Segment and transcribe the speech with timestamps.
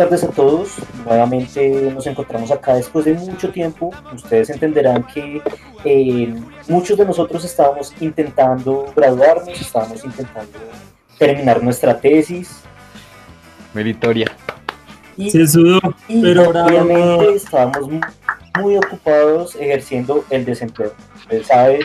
[0.00, 0.76] tardes a todos.
[1.04, 3.90] Nuevamente nos encontramos acá después de mucho tiempo.
[4.14, 5.42] Ustedes entenderán que
[5.84, 6.34] eh,
[6.68, 10.58] muchos de nosotros estábamos intentando graduarnos, estábamos intentando
[11.18, 12.62] terminar nuestra tesis.
[13.74, 14.32] Meritoria.
[15.18, 16.68] Y, Se sudó, y pero bravo.
[16.68, 18.00] obviamente estábamos muy,
[18.58, 20.94] muy ocupados ejerciendo el desempleo.
[21.14, 21.82] Ustedes saben,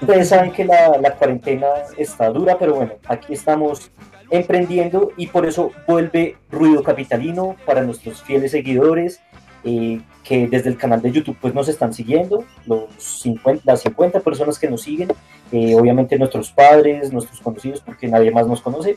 [0.00, 1.66] ustedes saben que la, la cuarentena
[1.96, 3.90] está dura, pero bueno, aquí estamos
[4.30, 9.20] emprendiendo y por eso vuelve Ruido Capitalino para nuestros fieles seguidores
[9.64, 12.90] eh, que desde el canal de YouTube pues nos están siguiendo, los
[13.22, 15.08] 50, las 50 personas que nos siguen,
[15.50, 18.96] eh, obviamente nuestros padres, nuestros conocidos porque nadie más nos conoce.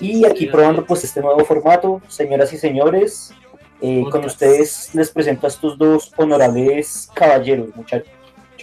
[0.00, 3.32] Y aquí probando pues este nuevo formato, señoras y señores,
[3.80, 8.08] eh, con ustedes les presento a estos dos honorables caballeros, muchachos.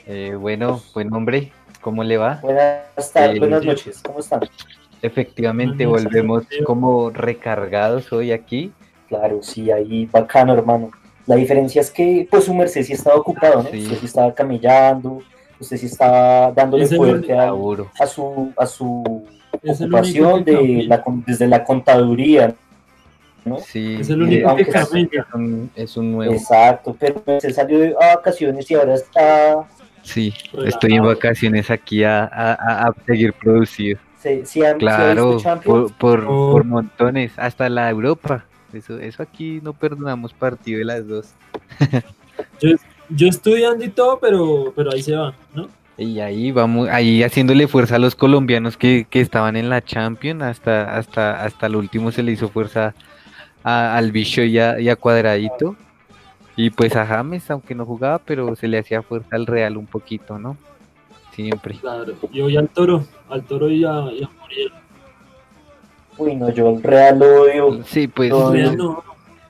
[0.05, 2.39] Eh, bueno, buen hombre, ¿cómo le va?
[2.41, 4.41] Buenas tardes, Eh, buenas noches, ¿cómo están?
[5.01, 8.71] Efectivamente, volvemos como recargados hoy aquí.
[9.07, 10.91] Claro, sí, ahí bacano, hermano.
[11.25, 13.69] La diferencia es que, pues, su merced sí estaba ocupado, ¿no?
[13.69, 13.83] Sí.
[13.83, 15.21] Usted sí estaba camellando,
[15.59, 17.89] usted sí estaba dándole fuerte a, Seguro.
[17.99, 19.25] a su, a su
[19.63, 22.53] Es ocupación de la, desde la contaduría,
[23.45, 23.59] ¿no?
[23.59, 25.25] Sí, Es el único que camella.
[25.27, 26.33] es un, es un nuevo.
[26.33, 29.65] Exacto, pero se salió de a vacaciones y ahora está,
[30.01, 30.65] Sí, Relajado.
[30.67, 33.99] estoy en vacaciones aquí a, a, a- a seguir producido.
[34.19, 36.51] Se, si han, ha Claro, visto por, por, Oh.
[36.51, 38.45] por montones, hasta la Europa.
[38.73, 41.33] Eso, eso aquí no perdonamos partido de las dos.
[42.61, 42.69] Yo,
[43.09, 45.67] yo estudiando y todo, pero, pero ahí se va, ¿no?
[45.97, 50.41] Y ahí vamos, ahí haciéndole fuerza a los colombianos que, que estaban en la Champions,
[50.43, 52.93] hasta, hasta, hasta el último se le hizo fuerza
[53.63, 55.75] a- al bicho y a, y a Cuadradito.
[56.55, 59.85] Y pues a James, aunque no jugaba, pero se le hacía fuerza al Real un
[59.87, 60.55] poquito, ¿no?
[61.43, 61.75] Siempre.
[61.75, 62.13] Claro.
[62.31, 64.71] Y hoy al toro, al toro y a, y a Muriel.
[66.17, 67.83] uy, no, yo el Real lo odio.
[67.85, 69.03] Sí, pues No, Real no.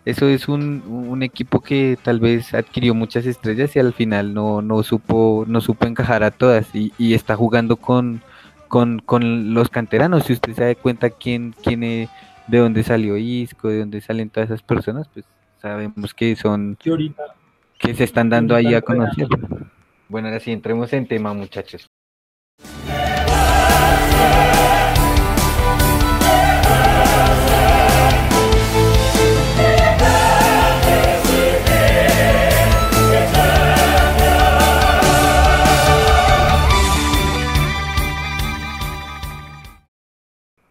[0.05, 4.61] eso es un, un equipo que tal vez adquirió muchas estrellas y al final no,
[4.61, 8.21] no supo, no supo encajar a todas y, y está jugando con,
[8.67, 10.25] con, con los canteranos.
[10.25, 12.09] Si usted se da cuenta quién, quién es-
[12.47, 15.23] de dónde salió Isco, de dónde salen todas esas personas, pues
[15.61, 17.23] sabemos que son, Que ahorita.
[17.79, 19.27] que se están dando ahí a conocer.
[20.09, 21.87] Bueno, ahora sí, entremos en tema, muchachos.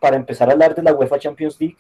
[0.00, 1.77] Para empezar a hablar de la UEFA Champions League,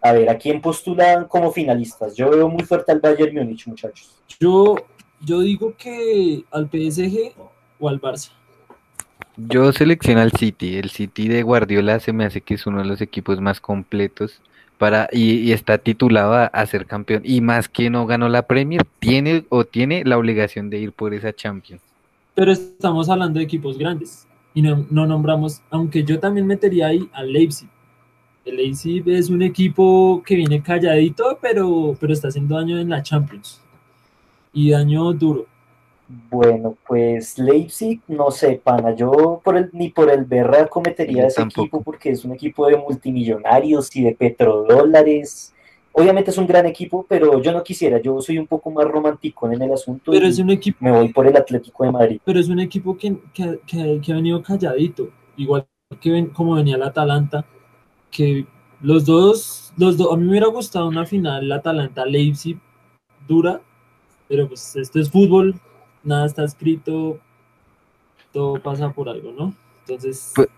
[0.00, 2.14] a ver, ¿a quién postulan como finalistas?
[2.14, 4.22] Yo veo muy fuerte al Bayern Múnich, muchachos.
[4.38, 4.76] Yo,
[5.24, 7.32] yo digo que al PSG
[7.78, 8.30] o al Barça.
[9.36, 10.76] Yo selecciono al City.
[10.76, 14.40] El City de Guardiola se me hace que es uno de los equipos más completos
[14.78, 17.22] para y, y está titulado a, a ser campeón.
[17.24, 21.14] Y más que no ganó la Premier, tiene o tiene la obligación de ir por
[21.14, 21.82] esa Champions.
[22.34, 24.26] Pero estamos hablando de equipos grandes.
[24.54, 27.68] Y no, no nombramos, aunque yo también metería ahí al Leipzig.
[28.44, 33.02] El Leipzig es un equipo que viene calladito, pero, pero está haciendo daño en la
[33.02, 33.62] Champions.
[34.52, 35.46] Y daño duro.
[36.30, 41.26] Bueno, pues Leipzig, no sé, pana, yo por el, ni por el Berra cometería Yo
[41.28, 41.62] ese tampoco.
[41.62, 45.54] equipo porque es un equipo de multimillonarios y de petrodólares.
[45.92, 49.50] Obviamente es un gran equipo, pero yo no quisiera, yo soy un poco más romántico
[49.50, 52.20] en el asunto Pero y es un equipo, me voy por el Atlético de Madrid.
[52.24, 55.08] pero es un equipo que, que, que- que ha venido calladito.
[55.36, 55.66] Igual
[56.00, 57.44] que ven, como venía el Atalanta,
[58.10, 58.46] que
[58.80, 62.58] los dos, los dos, a mí me hubiera gustado una final, el Atalanta-Leipzig
[63.28, 63.60] dura,
[64.32, 65.54] pero pues esto es fútbol,
[66.02, 67.18] nada está escrito,
[68.32, 69.52] todo pasa por algo, ¿no?
[69.80, 70.48] Entonces, Pues-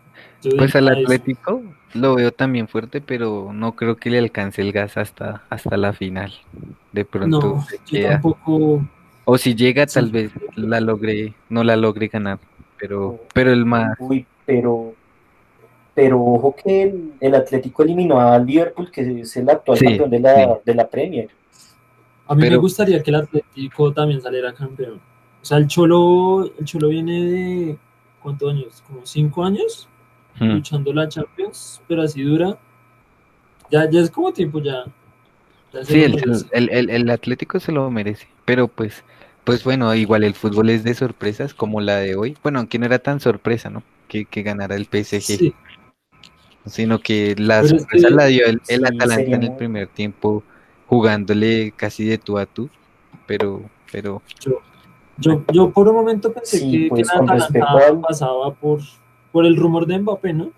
[0.56, 1.00] Pues al eso.
[1.00, 1.60] Atlético
[1.94, 5.92] lo veo también fuerte, pero no creo que le alcance el gas hasta, hasta la
[5.92, 6.32] final.
[6.92, 8.10] De pronto No, se yo queda.
[8.12, 8.86] tampoco.
[9.24, 9.94] O si llega, Sí.
[9.94, 12.38] tal vez la logre, no la logre ganar.
[12.78, 14.94] Pero, pero el más, Uy, pero,
[15.96, 20.10] pero ojo que el, el Atlético eliminó al Liverpool, que es el actual Sí, campeón
[20.10, 20.60] de la, sí.
[20.64, 21.28] de la Premier.
[22.26, 25.00] A mí me gustaría que el Atlético también saliera campeón.
[25.42, 27.78] O sea, el Cholo, el Cholo viene de
[28.22, 28.82] ¿cuántos años?
[28.86, 29.88] ¿Como cinco años?
[30.38, 30.54] Hmm.
[30.54, 32.58] luchando la Champions, pero así dura.
[33.70, 34.84] Ya, ya es como tiempo ya.
[35.84, 36.18] Sí, el,
[36.52, 39.04] el, el- el Atlético se lo merece, pero pues,
[39.44, 42.36] pues bueno, igual el fútbol es de sorpresas como la de hoy.
[42.42, 43.82] Bueno, aunque no era tan sorpresa, ¿no?
[44.08, 45.54] Que, que ganara el PSG, Sí,
[46.66, 49.42] sino que la Pero es sorpresa que- la dio el, el Sí, Atalanta sería en
[49.42, 50.42] el primer tiempo,
[50.86, 52.70] jugándole casi de tú a tú,
[53.26, 54.22] pero, pero
[55.18, 58.80] yo, yo por un momento pensé Sí, que, que pues, la Atalanta pasaba por,
[59.32, 60.50] por el rumor de Mbappé, ¿no?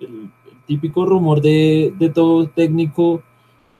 [0.00, 3.22] El, el típico rumor de, de todo técnico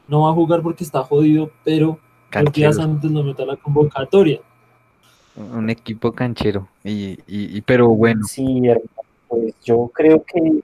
[0.09, 1.99] no va a jugar porque está jodido, pero
[2.33, 4.41] dos días antes lo mete a la convocatoria.
[5.37, 8.62] un equipo canchero, y, y, y- pero bueno, Sí,
[9.29, 10.61] pues yo creo que,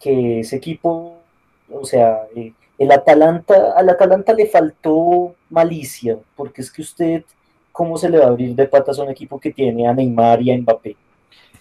[0.00, 1.22] que ese equipo,
[1.70, 7.24] o sea, eh, el Atalanta, al Atalanta le faltó malicia, porque es que usted,
[7.72, 10.42] ¿cómo se le va a abrir de patas a un equipo que tiene a Neymar
[10.42, 10.96] y a Mbappé?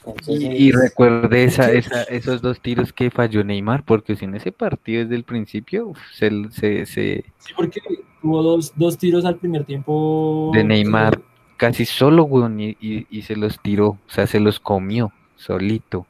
[0.05, 5.03] Entonces, Y, recuerde esa, esos dos tiros que falló Neymar, porque si en ese partido
[5.03, 7.79] desde el principio uf, se, se, se- Sí, porque
[8.21, 10.51] tuvo dos, dos tiros al primer tiempo.
[10.53, 11.21] de Neymar
[11.57, 16.05] casi solo, weón, y, y- y se los tiró, o sea, se los comió solito.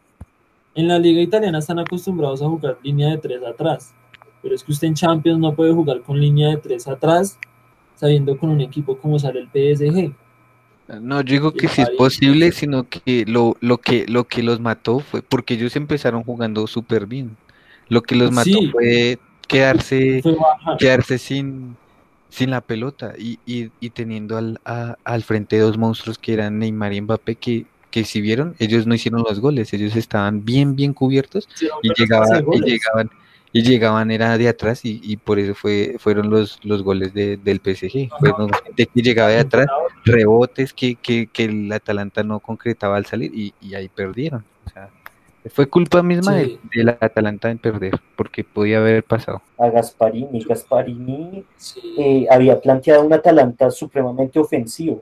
[0.76, 3.96] En la liga italiana están acostumbrados a jugar línea de tres atrás,
[4.46, 7.40] pero es que usted en Champions no puede jugar con línea de tres atrás,
[7.96, 10.14] sabiendo con un equipo como sale el PSG.
[11.02, 14.60] No, yo digo que sí es posible, sino que lo, lo que lo que los
[14.60, 17.38] mató fue porque ellos empezaron jugando súper bien.
[17.90, 18.70] Lo que los mató Sí.
[18.72, 20.38] fue quedarse, Fue
[20.78, 21.76] quedarse sin,
[22.30, 26.60] sin la pelota y, y, y teniendo al, a- al frente dos monstruos que eran
[26.60, 30.76] Neymar y Mbappé que, que si vieron, ellos no hicieron los goles, ellos estaban bien,
[30.76, 31.48] bien cubiertos
[31.82, 33.10] y buenos llegaba, pases y llegaban,
[33.58, 37.38] y llegaban era de atrás y, y por eso fue, fueron los, los goles de,
[37.38, 38.10] del PSG.
[38.20, 39.68] Fueron gente que llegaba de atrás,
[40.04, 44.44] rebotes que, que, que el Atalanta no concretaba al salir y, y ahí perdieron.
[44.66, 44.90] O sea,
[45.54, 46.60] fue culpa misma Sí.
[46.74, 49.42] del, del Atalanta en perder, porque podía haber pasado.
[49.58, 51.96] a Gasparini, Gasparini Sí.
[51.98, 55.02] eh, había planteado un Atalanta supremamente ofensivo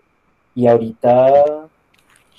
[0.53, 1.62] y ahorita,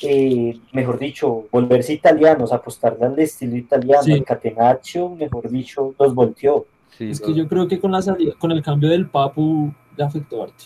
[0.03, 4.13] eh, mejor dicho, volverse italianos, apostarle al estilo italiano, Sí.
[4.13, 6.67] el catenaccio, mejor dicho, los volteó.
[6.99, 10.05] Sí, Es que yo creo que con la salida, con el cambio del Papu le
[10.05, 10.65] afectó harto.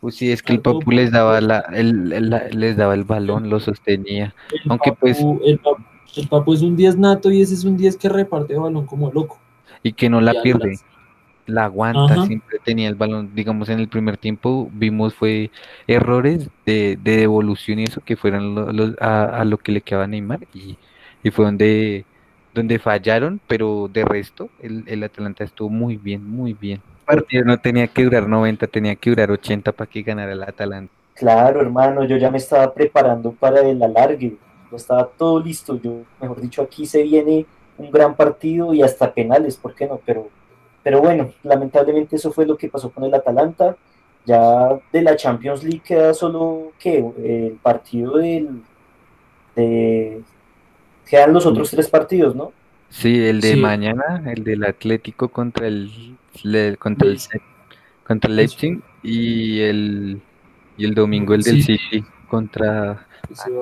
[0.00, 2.94] pues sí, es que el Papu les daba por- la, el, el- la- les daba
[2.94, 4.32] el balón, lo sostenía.
[4.52, 5.82] El Aunque, pues- Papu- el, Papu,
[6.16, 9.10] el Papu es un 10 nato y ese es un 10 que reparte balón como
[9.10, 9.38] loco.
[9.82, 10.78] Y que no la pierde,
[11.48, 12.18] la aguanta, Ajá.
[12.18, 13.34] siempre tenía el balón.
[13.34, 15.50] Digamos, en el primer tiempo vimos fue
[15.86, 20.04] errores de, de devolución y eso que fueron los- a, a lo que le quedaba
[20.04, 20.78] a Neymar y,
[21.22, 22.06] y fue donde,
[22.54, 26.82] donde fallaron, pero de resto el, el Atalanta estuvo muy bien, muy bien.
[27.06, 30.42] El partido no tenía que durar 90, tenía que durar 80 para que ganara el
[30.42, 30.92] Atalanta.
[31.14, 34.40] Claro, hermano, yo ya me estaba preparando para el alargue,
[34.70, 39.12] ya estaba todo listo, yo, mejor dicho, aquí se viene un gran partido y hasta
[39.12, 40.00] penales, ¿por qué no?
[40.04, 40.32] Pero,
[40.88, 43.76] pero bueno, lamentablemente eso fue lo que pasó con el Atalanta,
[44.24, 47.04] ya de la Champions League queda solo, ¿qué?
[47.22, 48.62] El partido del,
[49.54, 50.22] de,
[51.06, 52.52] quedan los otros tres partidos, ¿no?
[52.88, 53.60] Sí, el de Sí.
[53.60, 57.42] mañana, el del Atlético contra el, le- contra el, Leipzig.
[58.06, 60.22] contra el Leipzig y el,
[60.78, 61.76] y el domingo el del Sí.
[61.76, 63.06] City contra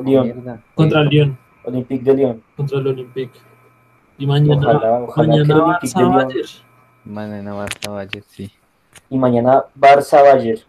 [0.04, 0.60] Lyon.
[0.76, 2.42] Contra el Lyon, Olympique de Lyon.
[2.56, 3.36] contra el Olympique.
[4.16, 6.66] Y mañana, Ojalá, ojalá que el mañana Olympique de Lyon.
[7.06, 8.50] Mañana Barça Bayern, sí.
[9.08, 10.60] y mañana Barça Bayern.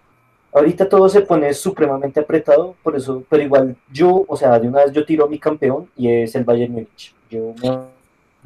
[0.54, 4.84] Ahorita todo se pone supremamente apretado, por eso, pero igual yo, o sea, de una
[4.86, 7.14] vez yo tiro a mi campeón y es el Bayern Múnich.
[7.30, 7.70] Yo me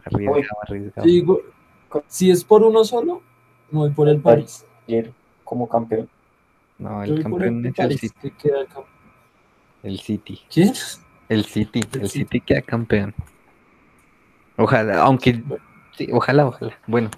[0.03, 1.41] Arriesgado, digo,
[2.07, 3.21] si es por uno solo,
[3.69, 4.65] me voy por el París.
[4.87, 5.11] ayer
[5.43, 6.09] como campeón.
[6.79, 7.99] No, el por el campeón es el París.
[7.99, 8.15] City.
[8.19, 8.85] que queda campeón.
[9.83, 10.41] El City.
[10.51, 10.73] ¿Quién?
[11.29, 11.81] El City.
[11.93, 12.19] El El City.
[12.25, 13.13] City queda campeón.
[14.57, 15.43] Ojalá, aunque
[15.97, 16.77] sí, ojalá, ojalá.
[16.87, 17.09] Bueno,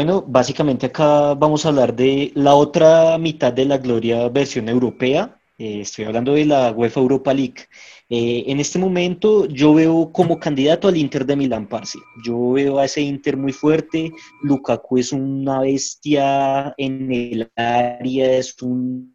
[0.00, 5.38] Bueno, básicamente acá vamos a hablar de la otra mitad de la gloria versión europea.
[5.58, 7.66] Eh, estoy hablando de la UEFA Europa League.
[8.08, 11.98] Eh, en este momento yo veo como candidato al Inter de Milán, parce.
[12.24, 14.10] Yo veo a ese Inter muy fuerte.
[14.42, 19.14] Lukaku es una bestia en el área, es un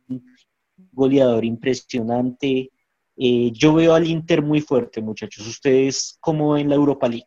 [0.91, 2.69] goleador impresionante.
[3.17, 5.47] Eh, yo veo al Inter muy fuerte, muchachos.
[5.47, 7.25] ¿Ustedes cómo en la Europa League?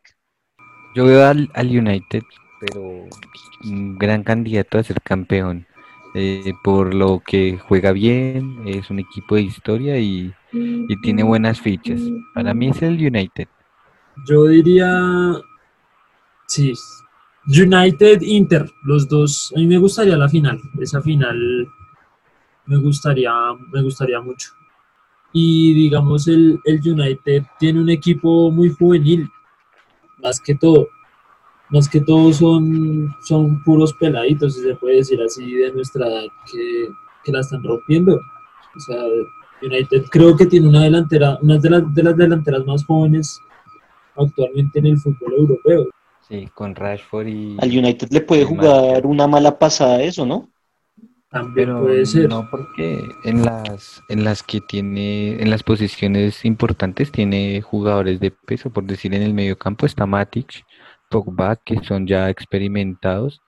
[0.95, 2.23] yo veo al, al United
[2.61, 3.07] pero
[3.65, 5.67] un gran candidato a ser campeón.
[6.15, 11.61] eh, por lo que juega bien, es un equipo de historia y, y tiene buenas
[11.61, 12.01] fichas.
[12.35, 13.49] Para mí es el United.
[14.27, 14.91] Yo diría.
[16.47, 16.73] Sí.
[17.47, 19.53] United Inter, los dos.
[19.57, 20.61] A mí me gustaría la final.
[20.81, 21.69] Esa final
[22.67, 23.33] me gustaría,
[23.73, 24.51] me gustaría mucho.
[25.33, 29.29] Y digamos, el, el United tiene un equipo muy juvenil,
[30.23, 30.89] más que todo.
[31.71, 36.25] Más que todo son, son puros peladitos, si se puede decir así, de nuestra edad,
[36.51, 36.89] que,
[37.25, 38.17] que la están rompiendo.
[38.77, 39.03] O sea,
[39.63, 43.41] United creo que tiene una delantera, una de las, de las delanteras más jóvenes
[44.17, 45.87] actualmente en el fútbol europeo.
[46.29, 47.57] Sí, con Rashford y...
[47.61, 50.49] Al United le puede jugar una mala pasada eso, ¿no?
[51.31, 52.29] También Pero puede ser.
[52.29, 58.31] no porque en las en las que tiene en las posiciones importantes tiene jugadores de
[58.31, 60.65] peso, por decir en el mediocampo está Matic,
[61.09, 63.41] Pogba que son ya experimentados,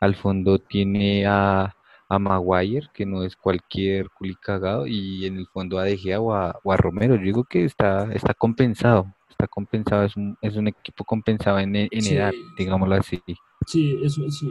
[0.00, 1.74] al fondo tiene a,
[2.08, 6.32] a Maguire que no es cualquier culicagado y en el fondo a De Gea o
[6.34, 10.56] a, o a Romero, yo digo que está está compensado, está compensado, es un, es
[10.56, 12.14] un equipo compensado en, en Sí.
[12.14, 13.22] edad, digámoslo así.
[13.66, 14.50] Sí, eso sí.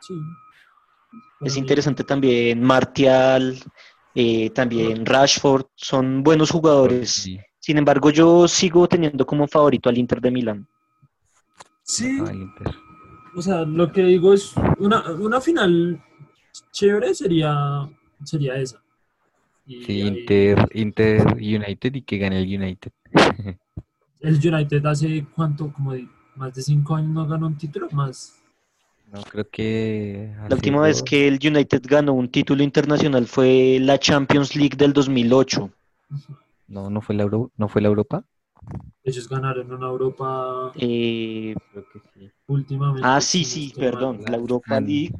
[0.00, 0.14] sí.
[1.40, 3.58] Es interesante también Martial,
[4.14, 7.10] eh, también Rashford, son buenos jugadores.
[7.10, 10.66] Sí, Sin embargo, yo sigo teniendo como favorito al Inter de Milán.
[11.88, 12.18] Sí,
[13.34, 15.98] o sea, lo que digo es una, una final
[16.70, 17.88] chévere sería,
[18.24, 18.82] sería esa.
[19.66, 22.92] Y Sí, ahí- Inter, Inter United y que gane el United.
[24.20, 28.34] El United hace cuánto, como de- más de cinco años no ganó un título, más.
[29.12, 33.96] No, creo que La última vez que el United ganó un título internacional fue la
[33.98, 35.70] Champions League del 2008.
[36.66, 38.24] No, no fue la Euro- no fue la Europa.
[39.04, 42.30] Ellos ganaron en Europa Eh, Creo que sí.
[42.46, 43.02] últimamente.
[43.08, 45.14] ah, sí, sí, perdón, la Europa League.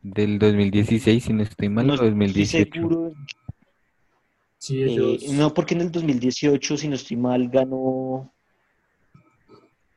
[0.00, 2.70] Del 2016, si no estoy mal, No o estoy 2018.
[2.72, 3.12] seguro,
[4.58, 8.32] Sí, eh, no, porque en el 2018, si no estoy mal, ganó,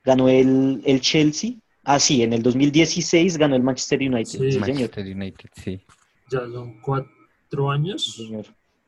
[0.03, 1.51] ganó el, el Chelsea.
[1.85, 4.25] Ah, sí, en el 2016 ganó el Manchester United.
[4.25, 4.37] Sí.
[4.39, 4.69] Sí, señor.
[4.69, 5.81] Manchester United, sí.
[6.29, 8.03] Ya son cuatro años.
[8.03, 8.45] Sí, señor.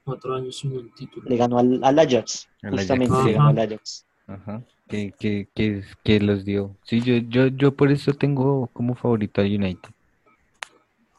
[0.09, 1.27] Cuatro años sin un título.
[1.29, 2.47] Le ganó al, al Ajax.
[2.63, 4.05] Al Justamente Ajax, le ganó al Ajax.
[4.27, 4.63] Ajá.
[4.87, 6.75] Que, que, que, que los dio.
[6.83, 9.89] Sí, yo, yo, yo por eso tengo como favorito al United.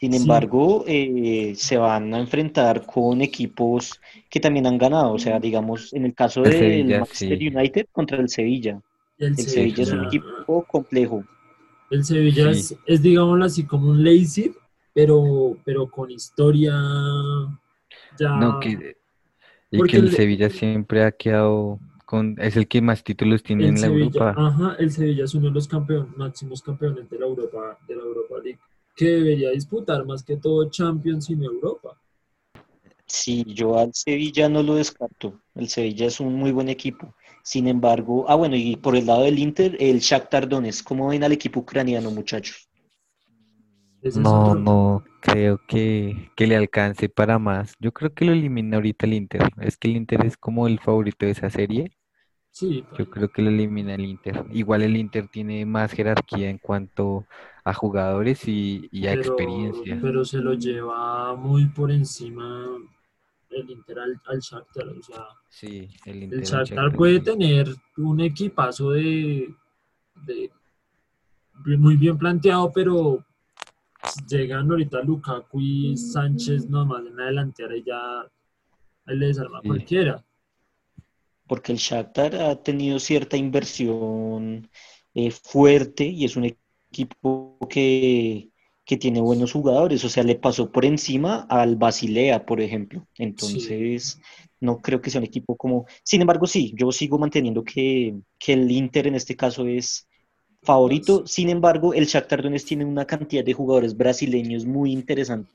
[0.00, 0.18] Sin Sí.
[0.23, 5.12] embargo, eh, se van a enfrentar con equipos que también han ganado.
[5.12, 7.49] O sea, digamos, en el caso El del Sevilla, Manchester sí.
[7.49, 8.80] United contra el Sevilla.
[9.18, 11.25] El El Sevilla es un equipo complejo.
[11.90, 12.61] El Sevilla Sí.
[12.61, 14.52] es, es, digámoslo así, como un lazy,
[14.94, 16.73] pero, pero con historia
[18.19, 18.31] ya.
[18.33, 18.97] No, que,
[19.71, 23.43] y porque que el el- Sevilla siempre ha quedado con, es el que más títulos
[23.43, 24.37] tiene en la Sevilla, Europa.
[24.37, 28.02] ajá, el Sevilla es uno de los campeones, máximos campeones de la Europa, de la
[28.02, 28.59] Europa League,
[28.97, 31.97] que debería disputar más que todo Champions en Europa.
[33.07, 35.43] Sí, yo al Sevilla no lo descarto.
[35.55, 37.14] El Sevilla es un muy buen equipo.
[37.43, 40.87] Sin embargo, ah, bueno, y por el lado del Inter, el Shakhtar Donetsk.
[40.87, 42.70] ¿Cómo ven al equipo ucraniano, muchachos?
[44.02, 44.57] Ese es No, otro.
[44.57, 47.75] no creo que, que le alcance para más.
[47.80, 49.42] Yo creo que lo elimina ahorita el Inter.
[49.61, 51.92] Es que el Inter es como el favorito de esa serie.
[52.52, 54.45] Sí, Yo creo que lo elimina el Inter.
[54.50, 57.26] Igual el Inter tiene más jerarquía en cuanto
[57.64, 60.00] a jugadores y, y a pero, experiencia.
[60.00, 62.66] pero se lo lleva muy por encima
[63.50, 66.40] el Inter al, al Shakhtar, o sea, Sí, el Inter.
[66.40, 67.21] el al Shakhtar Shakhtar, puede sí.
[67.21, 69.54] tener un equipazo de,
[70.26, 70.50] de-
[71.78, 73.25] muy bien planteado, pero
[74.28, 78.26] llegan ahorita Lukaku y Sánchez nomás en la delantera y ya
[79.07, 80.25] le desarma a cualquiera.
[81.47, 84.69] Porque el Shakhtar ha tenido cierta inversión
[85.14, 86.45] eh, fuerte y es un
[86.90, 88.50] equipo que,
[88.85, 90.04] que tiene buenos jugadores.
[90.04, 93.07] O sea, le pasó por encima al Basilea, por ejemplo.
[93.19, 94.21] Entonces,
[94.61, 95.87] no creo que sea un equipo como...
[96.04, 100.09] Sin embargo, sí, yo sigo manteniendo que, que el Inter en este caso es
[100.62, 101.26] favorito.
[101.26, 105.52] Sin embargo, el Shakhtar Donetsk tiene una cantidad de jugadores brasileños muy interesantes.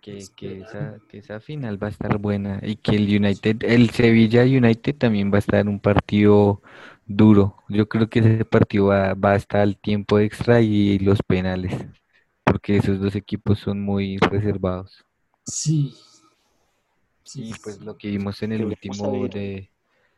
[0.00, 3.90] Que, que esa, que esa final va a estar buena y que el United, el
[3.90, 6.62] Sevilla United también va a estar un partido
[7.06, 7.56] duro.
[7.68, 11.74] Yo creo que ese partido va, va a estar al tiempo extra y los penales,
[12.44, 15.04] porque esos dos equipos son muy reservados.
[15.44, 15.94] Sí.
[17.24, 19.70] Sí, Y pues lo que vimos en el último de,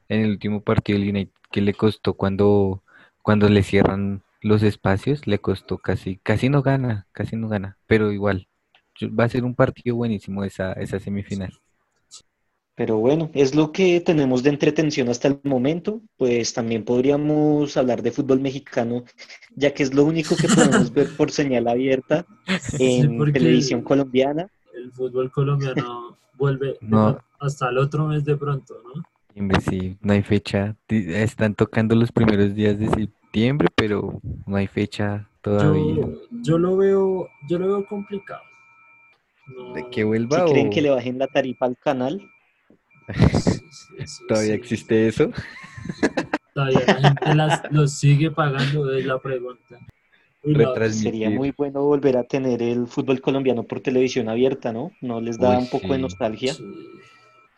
[0.08, 2.84] en el último partido del United, que le costó cuando,
[3.22, 8.12] cuando le cierran los espacios, le costó casi, casi no gana, casi no gana, pero
[8.12, 8.48] igual,
[9.02, 11.52] va a ser un partido buenísimo esa, esa semifinal.
[12.74, 16.00] Pero bueno, es lo que tenemos de entretención hasta el momento.
[16.16, 19.04] Pues también podríamos hablar de fútbol mexicano,
[19.54, 22.24] ya que es lo único que podemos ver por señal abierta
[22.78, 24.48] en televisión colombiana.
[24.74, 27.18] El fútbol colombiano vuelve No.
[27.38, 29.02] hasta el otro mes de pronto, ¿no?
[29.68, 30.76] Sí, no hay fecha.
[30.88, 35.96] Están tocando los primeros días de septiembre, pero no hay fecha todavía.
[35.96, 38.42] Yo, yo lo veo, yo lo veo complicado.
[39.46, 42.20] No, ¿De que Si vuelva creen o que le bajen la tarifa al canal,
[43.32, 44.58] sí, sí, sí, todavía sí.
[44.58, 45.30] existe eso?
[46.54, 49.78] Todavía la gente las, los sigue pagando, es la pregunta.
[50.90, 54.90] Sería muy bueno volver a tener el fútbol colombiano por televisión abierta, ¿no?
[55.00, 56.02] ¿No les da Uy, un poco de sí.
[56.02, 56.54] nostalgia?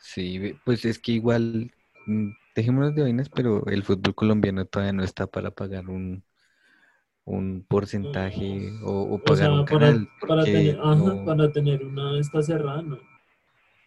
[0.02, 0.54] Sí.
[0.64, 1.72] Pues es que igual,
[2.06, 6.24] mm, dejémonos de vainas, pero el fútbol colombiano todavía no está para pagar un,
[7.24, 10.08] un porcentaje o, o O pagar sea, un para, canal.
[10.28, 12.98] para porque tener, ajá, no- para tener una esta cerrada, ¿no?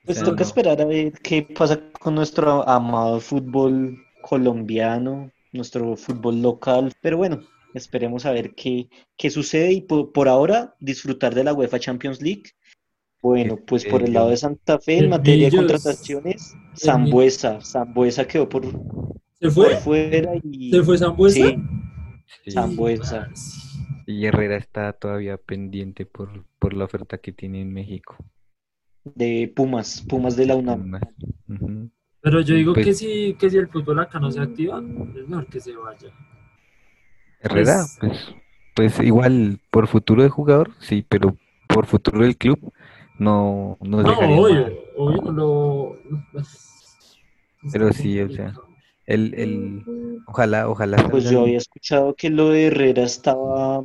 [0.05, 0.45] Pues sea, toca no.
[0.45, 6.91] esperar a ver qué pasa con nuestro amado fútbol colombiano, nuestro fútbol local.
[7.01, 7.41] Pero bueno,
[7.73, 12.21] esperemos a ver qué, qué sucede y por, por ahora disfrutar de la UEFA Champions
[12.21, 12.43] League.
[13.21, 17.59] Bueno, pues por el lado de Santa Fe, en El materia de contrataciones, Zambuesa.
[17.61, 19.75] Zambuesa quedó por, ¿Se por fue?
[19.77, 21.47] fuera y ¿Se fue Sambuesa?
[21.47, 21.55] Sí,
[22.43, 23.29] sí, Zambuesa.
[23.33, 23.79] Sí.
[24.07, 28.15] y Herrera está todavía pendiente por, por la oferta que tiene en México.
[29.03, 30.99] de Pumas, Pumas de la UNAM.
[32.21, 34.79] Pero yo digo Pues- que si, que si el fútbol acá no se activa,
[35.15, 36.09] es mejor que se vaya.
[37.39, 38.33] Herrera, Pues-
[38.75, 41.35] pues, pues igual por futuro de jugador, sí, pero
[41.67, 42.71] por futuro del club
[43.17, 45.95] no, no No, obvio, obvio, no lo...
[47.71, 48.53] Pero sí, o sea,
[49.05, 49.83] El, el,
[50.27, 53.83] ojalá, ojalá Pues yo había escuchado que lo de Herrera estaba,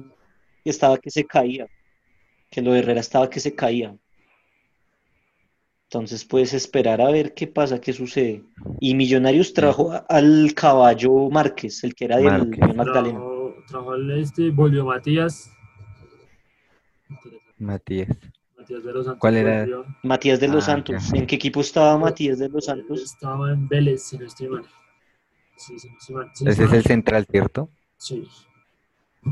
[0.64, 1.66] estaba que se caía,
[2.50, 3.96] que lo de Herrera estaba que se caía.
[5.84, 8.44] Entonces, pues esperar a ver qué pasa, qué sucede.
[8.78, 13.18] Y Millonarios trajo al caballo Márquez, el que era del del Magdalena.
[13.18, 15.50] Trajo, trajo al este, volvió Matías.
[17.58, 18.08] Matías.
[18.60, 19.20] Matías de los Santos.
[19.20, 19.60] ¿Cuál era?
[19.60, 19.86] volvió.
[20.02, 21.10] Matías de los Ah, Santos.
[21.12, 21.18] ya.
[21.18, 23.00] ¿En qué equipo estaba Matías de los Él Santos?
[23.02, 24.64] Estaba en Vélez, si no estoy mal.
[25.56, 26.30] Sí, si no estoy mal.
[26.46, 27.70] Ese es el central, ¿cierto?
[27.96, 28.28] Sí.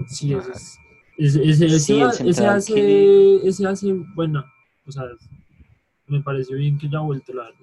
[0.08, 0.78] Sí, ese es.
[1.18, 4.44] Ese, ese, ese, Sí, el ese central hace, que- ese hace, bueno,
[4.86, 5.04] o sea,
[6.06, 7.58] me pareció bien que ya ha vuelto la verdad.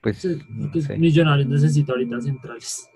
[0.00, 0.98] Pues Sí, no que sé.
[0.98, 2.88] Millonarios necesita ahorita centrales.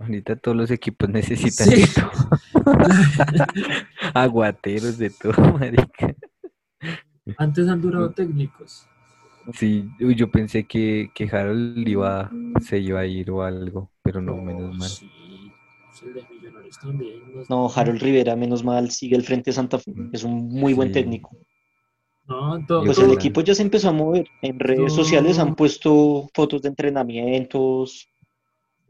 [0.00, 1.82] Ahorita todos los equipos necesitan Sí.
[1.82, 2.10] de todo.
[4.14, 6.14] Aguateros de todo, marica.
[7.36, 8.86] Antes han durado técnicos.
[9.54, 14.20] Sí, uy, yo pensé que, que Harold iba, se iba a ir o algo, pero
[14.22, 14.88] no, menos mal.
[14.88, 15.10] Sí,
[16.06, 17.20] el también.
[17.48, 19.92] No, Harold Rivera, menos mal, sigue al frente de Santa Fe.
[20.12, 21.36] Es un muy buen técnico.
[22.26, 24.26] No, todo, Pues el equipo ya se empezó a mover.
[24.42, 24.88] En redes No.
[24.90, 28.08] sociales han puesto fotos de entrenamientos.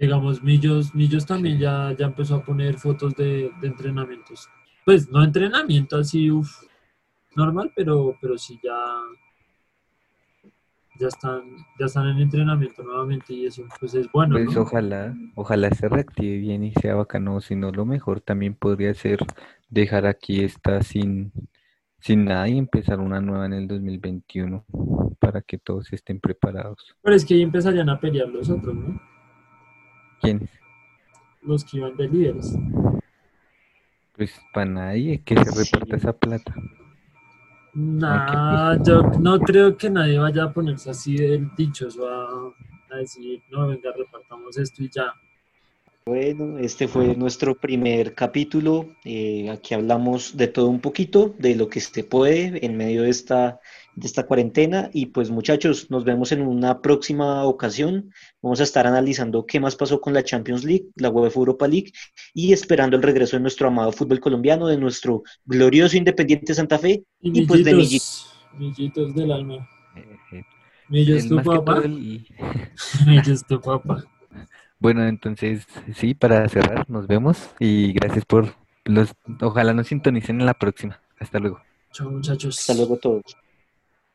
[0.02, 4.48] Digamos, Millos, Millos también ya, ya empezó a poner fotos de, de entrenamientos.
[4.84, 6.64] Pues no entrenamiento así, uff,
[7.36, 8.74] normal, pero, pero sí ya,
[10.98, 11.42] ya están,
[11.78, 14.62] ya están en entrenamiento nuevamente y eso pues es bueno, Pues ¿no?
[14.62, 19.20] ojalá, ojalá se reactive bien y sea bacano, si no lo mejor también podría ser
[19.70, 21.30] dejar aquí esta sin,
[22.00, 24.64] sin nada y empezar una nueva en el 2021
[25.20, 26.96] para que todos estén preparados.
[27.02, 29.11] Pero es que ahí empezarían a pelear los otros, ¿no?
[30.22, 30.48] ¿Quiénes?
[31.42, 32.54] Los que iban de líderes.
[34.16, 35.72] Pues para nadie que se Sí.
[35.72, 36.54] reparta esa plata.
[37.74, 42.54] Nah, yo no creo que nadie vaya a ponerse así de dichoso a,
[42.90, 45.12] a decir, no, venga, repartamos esto y ya.
[46.04, 48.86] Bueno, este fue nuestro primer capítulo.
[49.04, 53.10] Eh, aquí hablamos de todo un poquito, de lo que se puede en medio de
[53.10, 53.60] esta,
[53.94, 54.90] de esta cuarentena.
[54.92, 58.12] Y pues muchachos, nos vemos en una próxima ocasión.
[58.40, 61.92] Vamos a estar analizando qué más pasó con la Champions League, la UEFA Europa League
[62.34, 67.04] y esperando el regreso de nuestro amado fútbol colombiano, de nuestro glorioso Independiente Santa Fe.
[67.20, 69.68] Y, Y pues de millitos, millitos del alma.
[69.96, 70.44] Eh, eh,
[70.88, 71.74] Millos tu papá.
[71.74, 72.26] todo el-
[73.06, 74.04] Millos tu papá.
[74.78, 78.52] Bueno, entonces sí, para cerrar, nos vemos y gracias por
[78.84, 81.00] los, ojalá nos sintonicen en la próxima.
[81.20, 81.60] Hasta luego.
[81.92, 82.58] Chao muchachos.
[82.58, 83.22] Hasta luego todos.